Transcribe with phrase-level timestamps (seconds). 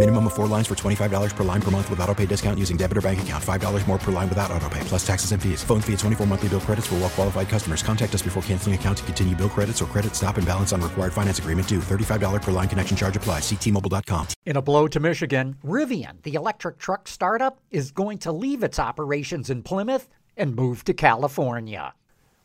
[0.00, 2.78] Minimum of four lines for $25 per line per month with auto pay discount using
[2.78, 3.44] debit or bank account.
[3.44, 5.62] $5 more per line without auto pay, plus taxes and fees.
[5.62, 7.82] Phone fee at 24 monthly bill credits for well qualified customers.
[7.82, 10.80] Contact us before canceling account to continue bill credits or credit stop and balance on
[10.80, 11.80] required finance agreement due.
[11.80, 13.42] $35 per line connection charge applies.
[13.42, 14.28] Ctmobile.com.
[14.46, 18.78] In a blow to Michigan, Rivian, the electric truck startup, is going to leave its
[18.78, 21.92] operations in Plymouth and move to California.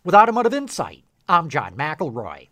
[0.03, 2.50] With Automotive Insight, I'm John McElroy.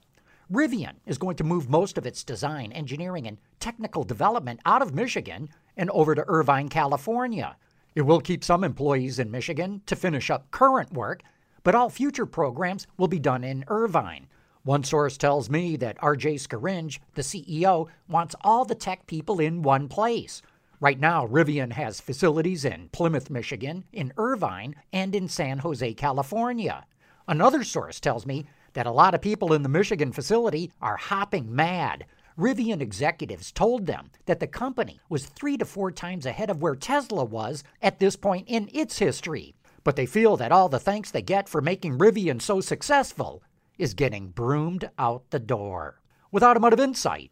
[0.53, 4.93] Rivian is going to move most of its design, engineering, and technical development out of
[4.93, 7.55] Michigan and over to Irvine, California.
[7.95, 11.23] It will keep some employees in Michigan to finish up current work,
[11.63, 14.27] but all future programs will be done in Irvine.
[14.63, 19.63] One source tells me that RJ Scaringe, the CEO, wants all the tech people in
[19.63, 20.43] one place.
[20.79, 26.85] Right now, Rivian has facilities in Plymouth, Michigan, in Irvine, and in San Jose, California.
[27.27, 31.53] Another source tells me that a lot of people in the Michigan facility are hopping
[31.53, 32.05] mad.
[32.37, 36.75] Rivian executives told them that the company was three to four times ahead of where
[36.75, 39.55] Tesla was at this point in its history.
[39.83, 43.43] But they feel that all the thanks they get for making Rivian so successful
[43.77, 46.01] is getting broomed out the door.
[46.31, 47.31] With Automotive Insight,